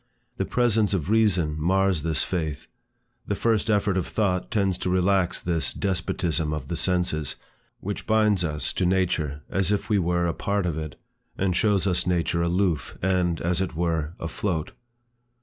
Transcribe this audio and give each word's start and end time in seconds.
The 0.37 0.45
presence 0.45 0.95
of 0.95 1.11
Reason 1.11 1.55
mars 1.61 2.01
this 2.01 2.23
faith. 2.23 2.65
The 3.27 3.35
first 3.35 3.69
effort 3.69 3.97
of 3.97 4.07
thought 4.07 4.49
tends 4.49 4.79
to 4.79 4.89
relax 4.89 5.39
this 5.39 5.75
despotism 5.75 6.53
of 6.53 6.69
the 6.69 6.75
senses, 6.75 7.35
which 7.81 8.07
binds 8.07 8.43
us 8.43 8.73
to 8.73 8.85
nature 8.87 9.43
as 9.47 9.71
if 9.71 9.89
we 9.91 9.99
were 9.99 10.25
a 10.25 10.33
part 10.33 10.65
of 10.65 10.75
it, 10.75 10.99
and 11.37 11.55
shows 11.55 11.85
us 11.85 12.07
nature 12.07 12.41
aloof, 12.41 12.97
and, 13.03 13.39
as 13.41 13.61
it 13.61 13.75
were, 13.75 14.15
afloat. 14.19 14.71